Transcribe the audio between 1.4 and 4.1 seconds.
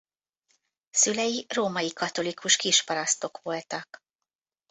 római katolikus kisparasztok voltak.